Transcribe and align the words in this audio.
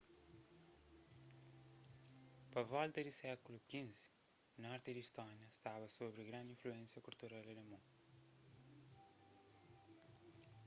pa 2.51 2.61
volta 2.73 2.99
di 3.05 3.11
sékulu 3.21 3.57
xv 3.75 3.97
norti 4.63 4.89
di 4.93 5.01
istónia 5.07 5.47
staba 5.57 5.87
sobri 5.97 6.23
grandi 6.29 6.51
influénsia 6.55 7.05
kultural 7.07 7.43
alemon 7.51 7.83